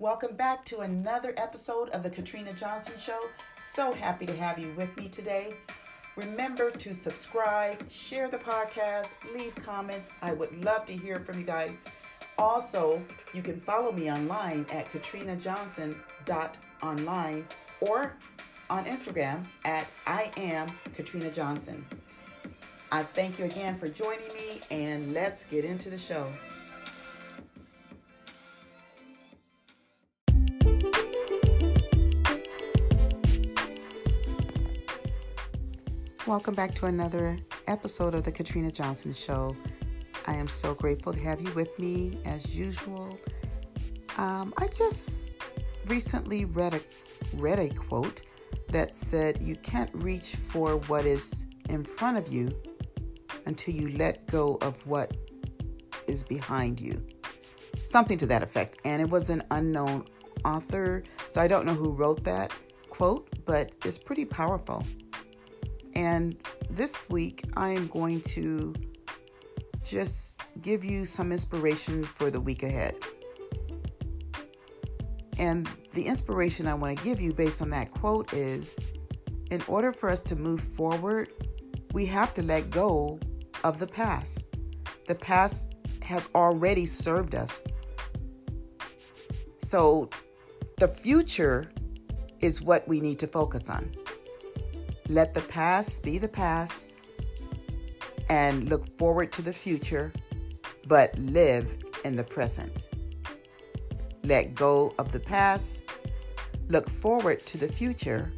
Welcome 0.00 0.34
back 0.34 0.64
to 0.66 0.80
another 0.80 1.32
episode 1.36 1.90
of 1.90 2.02
the 2.02 2.10
Katrina 2.10 2.52
Johnson 2.52 2.94
Show. 2.98 3.20
So 3.54 3.92
happy 3.92 4.26
to 4.26 4.34
have 4.34 4.58
you 4.58 4.74
with 4.76 4.94
me 4.98 5.08
today. 5.08 5.54
Remember 6.16 6.72
to 6.72 6.92
subscribe, 6.92 7.88
share 7.88 8.26
the 8.26 8.38
podcast, 8.38 9.14
leave 9.32 9.54
comments. 9.54 10.10
I 10.20 10.32
would 10.32 10.64
love 10.64 10.84
to 10.86 10.92
hear 10.92 11.20
from 11.20 11.38
you 11.38 11.44
guys. 11.44 11.84
Also, 12.38 13.00
you 13.32 13.40
can 13.40 13.60
follow 13.60 13.92
me 13.92 14.10
online 14.10 14.66
at 14.72 14.86
katrinajohnson.online 14.86 17.46
or 17.80 18.16
on 18.70 18.84
Instagram 18.86 19.46
at 19.64 19.86
I 20.08 20.32
am 20.36 20.66
Katrina 20.96 21.30
Johnson. 21.30 21.86
I 22.90 23.04
thank 23.04 23.38
you 23.38 23.44
again 23.44 23.76
for 23.76 23.86
joining 23.86 24.34
me 24.34 24.60
and 24.72 25.14
let's 25.14 25.44
get 25.44 25.64
into 25.64 25.88
the 25.88 25.98
show. 25.98 26.26
Welcome 36.26 36.54
back 36.54 36.74
to 36.76 36.86
another 36.86 37.36
episode 37.66 38.14
of 38.14 38.24
the 38.24 38.32
Katrina 38.32 38.70
Johnson 38.70 39.12
Show. 39.12 39.54
I 40.26 40.32
am 40.32 40.48
so 40.48 40.74
grateful 40.74 41.12
to 41.12 41.20
have 41.20 41.38
you 41.38 41.52
with 41.52 41.78
me 41.78 42.18
as 42.24 42.56
usual. 42.56 43.18
Um, 44.16 44.54
I 44.56 44.68
just 44.68 45.36
recently 45.84 46.46
read 46.46 46.72
a 46.72 46.80
read 47.36 47.58
a 47.58 47.68
quote 47.68 48.22
that 48.70 48.94
said, 48.94 49.42
"You 49.42 49.56
can't 49.56 49.90
reach 49.96 50.36
for 50.36 50.78
what 50.88 51.04
is 51.04 51.44
in 51.68 51.84
front 51.84 52.16
of 52.16 52.32
you 52.32 52.58
until 53.44 53.74
you 53.74 53.90
let 53.90 54.26
go 54.26 54.56
of 54.62 54.78
what 54.86 55.14
is 56.06 56.24
behind 56.24 56.80
you." 56.80 57.06
Something 57.84 58.16
to 58.16 58.26
that 58.28 58.42
effect, 58.42 58.78
and 58.86 59.02
it 59.02 59.10
was 59.10 59.28
an 59.28 59.42
unknown 59.50 60.06
author, 60.42 61.02
so 61.28 61.42
I 61.42 61.48
don't 61.48 61.66
know 61.66 61.74
who 61.74 61.90
wrote 61.90 62.24
that 62.24 62.50
quote, 62.88 63.28
but 63.44 63.72
it's 63.84 63.98
pretty 63.98 64.24
powerful. 64.24 64.82
And 65.94 66.36
this 66.70 67.08
week, 67.08 67.44
I 67.56 67.70
am 67.70 67.86
going 67.88 68.20
to 68.22 68.74
just 69.84 70.48
give 70.62 70.84
you 70.84 71.04
some 71.04 71.30
inspiration 71.30 72.04
for 72.04 72.30
the 72.30 72.40
week 72.40 72.62
ahead. 72.62 72.96
And 75.38 75.68
the 75.92 76.06
inspiration 76.06 76.66
I 76.66 76.74
want 76.74 76.98
to 76.98 77.04
give 77.04 77.20
you 77.20 77.32
based 77.32 77.60
on 77.60 77.70
that 77.70 77.90
quote 77.90 78.32
is 78.32 78.76
in 79.50 79.62
order 79.68 79.92
for 79.92 80.08
us 80.08 80.22
to 80.22 80.36
move 80.36 80.60
forward, 80.60 81.28
we 81.92 82.06
have 82.06 82.32
to 82.34 82.42
let 82.42 82.70
go 82.70 83.18
of 83.62 83.78
the 83.78 83.86
past. 83.86 84.46
The 85.06 85.14
past 85.14 85.74
has 86.02 86.28
already 86.34 86.86
served 86.86 87.34
us. 87.34 87.62
So 89.58 90.10
the 90.78 90.88
future 90.88 91.72
is 92.40 92.60
what 92.60 92.86
we 92.88 93.00
need 93.00 93.18
to 93.20 93.26
focus 93.26 93.70
on. 93.70 93.94
Let 95.14 95.32
the 95.32 95.42
past 95.42 96.02
be 96.02 96.18
the 96.18 96.26
past 96.26 96.96
and 98.28 98.68
look 98.68 98.98
forward 98.98 99.30
to 99.34 99.42
the 99.42 99.52
future, 99.52 100.12
but 100.88 101.16
live 101.16 101.78
in 102.04 102.16
the 102.16 102.24
present. 102.24 102.88
Let 104.24 104.56
go 104.56 104.92
of 104.98 105.12
the 105.12 105.20
past, 105.20 105.88
look 106.66 106.90
forward 106.90 107.46
to 107.46 107.58
the 107.58 107.68
future, 107.68 108.32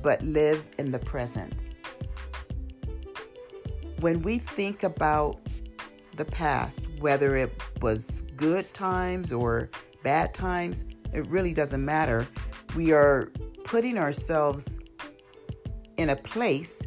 but 0.00 0.22
live 0.22 0.64
in 0.78 0.90
the 0.90 1.00
present. 1.00 1.66
When 4.00 4.22
we 4.22 4.38
think 4.38 4.84
about 4.84 5.38
the 6.16 6.24
past, 6.24 6.88
whether 6.98 7.36
it 7.36 7.52
was 7.82 8.22
good 8.36 8.72
times 8.72 9.34
or 9.34 9.68
bad 10.02 10.32
times, 10.32 10.86
it 11.12 11.26
really 11.26 11.52
doesn't 11.52 11.84
matter. 11.84 12.26
We 12.74 12.92
are 12.92 13.30
putting 13.64 13.98
ourselves 13.98 14.80
in 16.04 16.10
a 16.10 16.16
place 16.16 16.82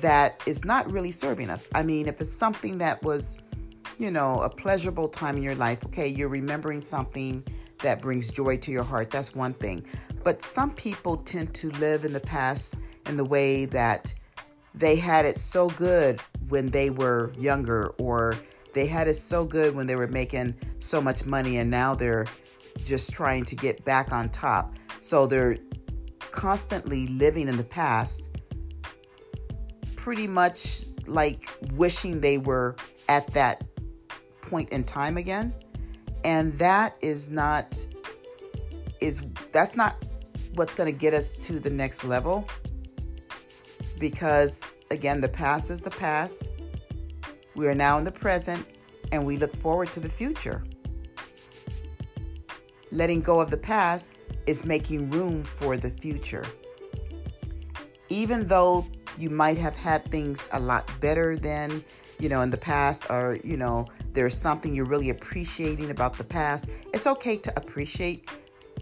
that 0.00 0.42
is 0.46 0.64
not 0.64 0.90
really 0.90 1.12
serving 1.12 1.50
us. 1.50 1.68
I 1.74 1.82
mean, 1.82 2.08
if 2.08 2.18
it's 2.18 2.32
something 2.32 2.78
that 2.78 3.02
was, 3.02 3.36
you 3.98 4.10
know, 4.10 4.40
a 4.40 4.48
pleasurable 4.48 5.06
time 5.06 5.36
in 5.36 5.42
your 5.42 5.54
life, 5.54 5.84
okay, 5.84 6.08
you're 6.08 6.30
remembering 6.30 6.80
something 6.80 7.44
that 7.82 8.00
brings 8.00 8.30
joy 8.30 8.56
to 8.56 8.70
your 8.70 8.84
heart, 8.84 9.10
that's 9.10 9.34
one 9.34 9.52
thing. 9.52 9.84
But 10.24 10.40
some 10.40 10.70
people 10.70 11.18
tend 11.18 11.52
to 11.56 11.70
live 11.72 12.06
in 12.06 12.14
the 12.14 12.20
past 12.20 12.76
in 13.06 13.18
the 13.18 13.24
way 13.24 13.66
that 13.66 14.14
they 14.74 14.96
had 14.96 15.26
it 15.26 15.36
so 15.36 15.68
good 15.68 16.18
when 16.48 16.70
they 16.70 16.88
were 16.88 17.34
younger, 17.36 17.88
or 17.98 18.36
they 18.72 18.86
had 18.86 19.08
it 19.08 19.14
so 19.14 19.44
good 19.44 19.74
when 19.74 19.86
they 19.86 19.96
were 19.96 20.08
making 20.08 20.54
so 20.78 21.02
much 21.02 21.26
money, 21.26 21.58
and 21.58 21.70
now 21.70 21.94
they're 21.94 22.26
just 22.86 23.12
trying 23.12 23.44
to 23.44 23.56
get 23.56 23.84
back 23.84 24.10
on 24.10 24.30
top. 24.30 24.74
So 25.02 25.26
they're 25.26 25.58
constantly 26.32 27.06
living 27.06 27.48
in 27.48 27.56
the 27.56 27.64
past, 27.64 28.28
pretty 29.94 30.26
much 30.26 30.86
like 31.06 31.48
wishing 31.74 32.20
they 32.20 32.38
were 32.38 32.74
at 33.08 33.26
that 33.34 33.62
point 34.40 34.70
in 34.70 34.84
time 34.84 35.16
again. 35.16 35.54
And 36.24 36.58
that 36.58 36.96
is 37.00 37.30
not 37.30 37.86
is 39.00 39.22
that's 39.50 39.76
not 39.76 40.04
what's 40.54 40.74
going 40.74 40.92
to 40.92 40.96
get 40.96 41.14
us 41.14 41.34
to 41.34 41.58
the 41.58 41.70
next 41.70 42.04
level 42.04 42.46
because 43.98 44.60
again 44.90 45.20
the 45.20 45.28
past 45.28 45.70
is 45.70 45.80
the 45.80 45.90
past. 45.90 46.48
We 47.54 47.66
are 47.66 47.74
now 47.74 47.98
in 47.98 48.04
the 48.04 48.12
present 48.12 48.66
and 49.10 49.24
we 49.26 49.36
look 49.36 49.54
forward 49.56 49.92
to 49.92 50.00
the 50.00 50.08
future. 50.08 50.64
Letting 52.90 53.20
go 53.20 53.40
of 53.40 53.50
the 53.50 53.56
past 53.56 54.12
is 54.46 54.64
making 54.64 55.10
room 55.10 55.44
for 55.44 55.76
the 55.76 55.90
future. 55.90 56.44
Even 58.08 58.46
though 58.46 58.86
you 59.18 59.30
might 59.30 59.58
have 59.58 59.76
had 59.76 60.10
things 60.10 60.48
a 60.52 60.60
lot 60.60 60.88
better 61.00 61.36
than, 61.36 61.84
you 62.18 62.28
know, 62.28 62.40
in 62.40 62.50
the 62.50 62.56
past, 62.56 63.06
or, 63.10 63.38
you 63.44 63.56
know, 63.56 63.86
there's 64.12 64.36
something 64.36 64.74
you're 64.74 64.84
really 64.84 65.10
appreciating 65.10 65.90
about 65.90 66.16
the 66.18 66.24
past, 66.24 66.66
it's 66.92 67.06
okay 67.06 67.36
to 67.36 67.52
appreciate 67.56 68.28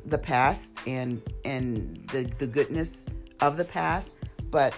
the 0.06 0.18
past 0.18 0.76
and 0.86 1.22
and 1.44 2.06
the, 2.12 2.24
the 2.38 2.46
goodness 2.46 3.06
of 3.40 3.56
the 3.56 3.64
past. 3.64 4.16
But 4.50 4.74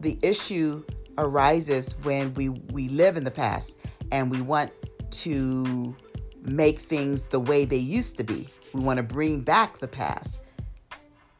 the 0.00 0.18
issue 0.22 0.84
arises 1.18 1.96
when 2.02 2.34
we, 2.34 2.50
we 2.50 2.88
live 2.88 3.16
in 3.16 3.24
the 3.24 3.30
past 3.30 3.78
and 4.12 4.30
we 4.30 4.40
want 4.40 4.70
to 5.10 5.96
make 6.42 6.78
things 6.78 7.24
the 7.24 7.40
way 7.40 7.64
they 7.64 7.76
used 7.76 8.16
to 8.18 8.24
be. 8.24 8.48
We 8.76 8.84
want 8.84 8.98
to 8.98 9.02
bring 9.02 9.40
back 9.40 9.78
the 9.78 9.88
past. 9.88 10.42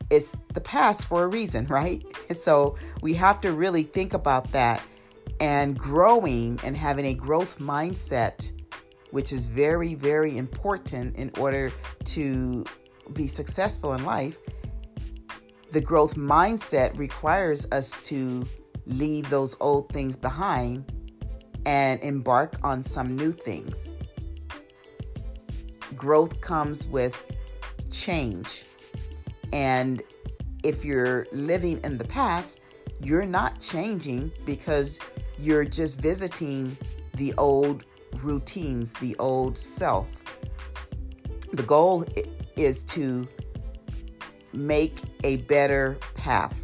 It's 0.09 0.35
the 0.55 0.61
past 0.61 1.07
for 1.07 1.25
a 1.25 1.27
reason, 1.27 1.67
right? 1.67 2.03
So 2.35 2.77
we 3.03 3.13
have 3.15 3.41
to 3.43 3.53
really 3.53 3.83
think 3.83 4.15
about 4.15 4.53
that 4.53 4.83
and 5.41 5.79
growing 5.79 6.59
and 6.65 6.75
having 6.77 7.05
a 7.07 7.15
growth 7.15 7.59
mindset, 7.59 8.51
which 9.11 9.33
is 9.33 9.47
very, 9.47 9.95
very 9.95 10.39
important 10.39 11.17
in 11.17 11.31
order 11.39 11.73
to 12.05 12.65
be 13.13 13.27
successful 13.27 13.93
in 13.93 14.05
life. 14.05 14.39
The 15.73 15.81
growth 15.81 16.15
mindset 16.15 16.97
requires 16.99 17.67
us 17.71 18.01
to 18.05 18.47
leave 18.87 19.29
those 19.29 19.57
old 19.61 19.93
things 19.93 20.17
behind 20.17 20.91
and 21.67 22.01
embark 22.01 22.59
on 22.63 22.83
some 22.83 23.15
new 23.15 23.33
things 23.33 23.91
growth 25.97 26.41
comes 26.41 26.87
with 26.87 27.25
change. 27.91 28.65
And 29.53 30.03
if 30.63 30.85
you're 30.85 31.27
living 31.33 31.81
in 31.85 31.99
the 31.99 32.05
past, 32.05 32.61
you're 33.01 33.27
not 33.27 33.61
changing 33.61 34.33
because 34.45 34.99
you're 35.39 35.65
just 35.65 36.01
visiting 36.01 36.77
the 37.15 37.35
old 37.35 37.85
routines, 38.23 38.93
the 38.95 39.15
old 39.19 39.59
self. 39.59 40.09
The 41.53 41.63
goal 41.63 42.05
is 42.57 42.83
to 42.85 43.29
make 44.53 45.01
a 45.25 45.37
better 45.37 45.99
path, 46.15 46.61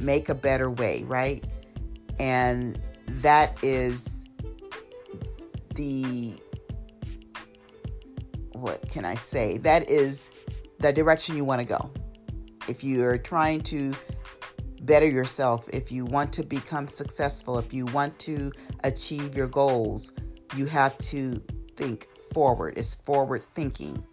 make 0.00 0.28
a 0.28 0.34
better 0.34 0.70
way, 0.70 1.02
right? 1.04 1.44
And 2.18 2.80
that 3.06 3.62
is 3.62 4.26
the 5.74 6.40
what 8.60 8.88
can 8.88 9.04
I 9.04 9.14
say? 9.14 9.58
That 9.58 9.88
is 9.88 10.30
the 10.78 10.92
direction 10.92 11.36
you 11.36 11.44
want 11.44 11.60
to 11.60 11.66
go. 11.66 11.90
If 12.68 12.84
you're 12.84 13.18
trying 13.18 13.62
to 13.62 13.94
better 14.82 15.06
yourself, 15.06 15.68
if 15.72 15.90
you 15.90 16.04
want 16.04 16.32
to 16.34 16.42
become 16.42 16.88
successful, 16.88 17.58
if 17.58 17.72
you 17.72 17.86
want 17.86 18.18
to 18.20 18.52
achieve 18.84 19.34
your 19.34 19.48
goals, 19.48 20.12
you 20.56 20.66
have 20.66 20.96
to 20.98 21.42
think 21.76 22.08
forward. 22.32 22.74
It's 22.76 22.94
forward 22.94 23.42
thinking. 23.42 24.04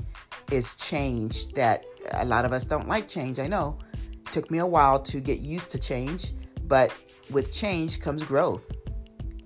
It's 0.51 0.75
change 0.75 1.49
that 1.49 1.85
a 2.11 2.25
lot 2.25 2.45
of 2.45 2.53
us 2.53 2.65
don't 2.65 2.87
like 2.87 3.07
change. 3.07 3.39
I 3.39 3.47
know. 3.47 3.79
It 3.93 4.31
took 4.31 4.51
me 4.51 4.59
a 4.59 4.67
while 4.67 4.99
to 4.99 5.19
get 5.19 5.39
used 5.39 5.71
to 5.71 5.79
change, 5.79 6.33
but 6.63 6.91
with 7.31 7.53
change 7.53 7.99
comes 7.99 8.23
growth 8.23 8.63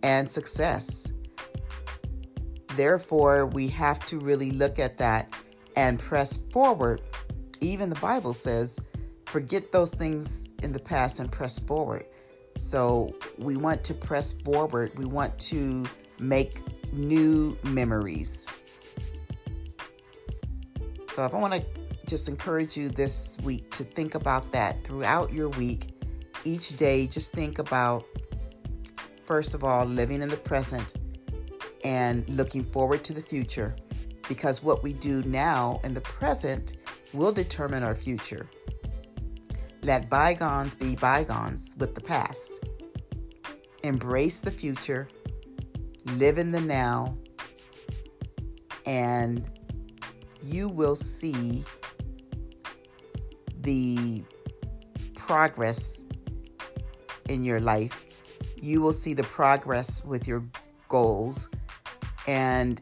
and 0.03 0.29
success. 0.29 1.11
Therefore, 2.79 3.45
we 3.45 3.67
have 3.67 4.05
to 4.05 4.19
really 4.19 4.51
look 4.51 4.79
at 4.79 4.97
that 4.99 5.33
and 5.75 5.99
press 5.99 6.37
forward. 6.37 7.01
Even 7.59 7.89
the 7.89 7.99
Bible 7.99 8.31
says, 8.31 8.79
forget 9.25 9.73
those 9.73 9.91
things 9.91 10.47
in 10.63 10.71
the 10.71 10.79
past 10.79 11.19
and 11.19 11.29
press 11.29 11.59
forward. 11.59 12.05
So 12.57 13.13
we 13.37 13.57
want 13.57 13.83
to 13.83 13.93
press 13.93 14.31
forward. 14.31 14.97
We 14.97 15.03
want 15.03 15.37
to 15.39 15.87
make 16.19 16.61
new 16.93 17.57
memories. 17.63 18.47
So 21.13 21.25
if 21.25 21.33
I 21.33 21.37
want 21.37 21.55
to 21.55 21.65
just 22.07 22.29
encourage 22.29 22.77
you 22.77 22.87
this 22.87 23.37
week 23.43 23.69
to 23.71 23.83
think 23.83 24.15
about 24.15 24.53
that 24.53 24.85
throughout 24.85 25.33
your 25.33 25.49
week. 25.49 25.99
Each 26.45 26.73
day, 26.77 27.07
just 27.07 27.33
think 27.33 27.59
about, 27.59 28.05
first 29.25 29.53
of 29.53 29.65
all, 29.65 29.83
living 29.83 30.21
in 30.21 30.29
the 30.29 30.37
present 30.37 30.93
and 31.83 32.27
looking 32.29 32.63
forward 32.63 33.03
to 33.05 33.13
the 33.13 33.21
future 33.21 33.75
because 34.27 34.61
what 34.61 34.83
we 34.83 34.93
do 34.93 35.23
now 35.23 35.79
in 35.83 35.93
the 35.93 36.01
present 36.01 36.77
will 37.13 37.31
determine 37.31 37.83
our 37.83 37.95
future. 37.95 38.47
Let 39.81 40.09
bygones 40.09 40.75
be 40.75 40.95
bygones 40.95 41.75
with 41.79 41.95
the 41.95 42.01
past. 42.01 42.51
Embrace 43.83 44.39
the 44.39 44.51
future, 44.51 45.07
live 46.17 46.37
in 46.37 46.51
the 46.51 46.61
now, 46.61 47.17
and 48.85 49.49
you 50.43 50.67
will 50.67 50.95
see 50.95 51.63
the 53.61 54.23
progress 55.15 56.05
in 57.29 57.43
your 57.43 57.59
life. 57.59 58.05
You 58.61 58.81
will 58.81 58.93
see 58.93 59.13
the 59.13 59.23
progress 59.23 60.03
with 60.03 60.27
your 60.27 60.43
goals, 60.89 61.49
and 62.27 62.81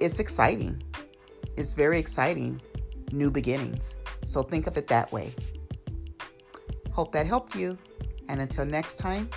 it's 0.00 0.20
exciting. 0.20 0.82
It's 1.56 1.72
very 1.72 1.98
exciting. 1.98 2.60
New 3.12 3.30
beginnings. 3.30 3.96
So 4.24 4.42
think 4.42 4.66
of 4.66 4.76
it 4.76 4.88
that 4.88 5.12
way. 5.12 5.32
Hope 6.92 7.12
that 7.12 7.26
helped 7.26 7.54
you. 7.54 7.78
And 8.28 8.40
until 8.40 8.64
next 8.64 8.96
time, 8.96 9.28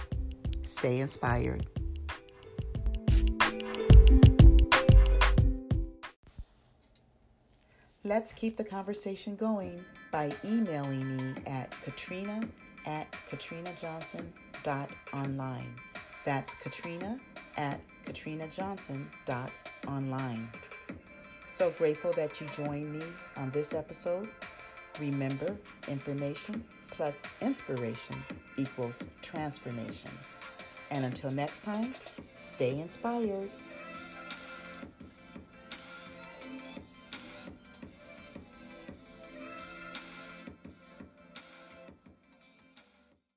stay 0.64 1.00
inspired. 1.00 1.68
Let's 8.04 8.32
keep 8.32 8.56
the 8.56 8.64
conversation 8.64 9.36
going 9.36 9.84
by 10.14 10.32
emailing 10.46 11.18
me 11.18 11.34
at 11.46 11.72
katrina 11.82 12.40
at 12.86 13.12
katrinajohnson.online. 13.30 15.76
That's 16.24 16.56
katrina 16.56 17.20
at 17.58 17.82
katrinajohnson.online. 18.08 20.48
So 21.48 21.72
grateful 21.72 22.14
that 22.14 22.40
you 22.40 22.48
joined 22.48 22.94
me 22.94 23.02
on 23.38 23.50
this 23.52 23.74
episode. 23.74 24.30
Remember, 25.00 25.56
information 25.88 26.64
plus 26.88 27.22
inspiration 27.42 28.16
equals 28.58 29.04
transformation. 29.22 30.12
And 30.92 31.06
until 31.06 31.32
next 31.32 31.64
time, 31.64 31.94
stay 32.36 32.80
inspired. 32.80 33.50